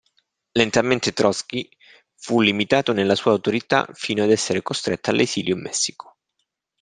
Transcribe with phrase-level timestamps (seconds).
[0.53, 1.69] Lentamente Trozkij
[2.15, 6.17] fu limitato nella sua autorità fino ad essere costretto all'esilio in Messico.